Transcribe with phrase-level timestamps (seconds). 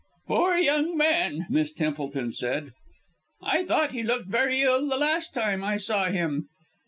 [0.27, 2.71] "Poor young man," Miss Templeton said.
[3.43, 6.47] "I thought he looked very ill the last time I saw him.